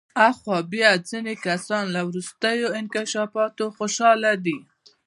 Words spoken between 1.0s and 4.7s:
ځینې کسان له وروستیو انکشافاتو خوشحاله دي.